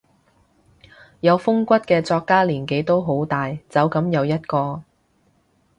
[1.19, 4.83] 有風骨嘅作家年紀都好大，走噉又一個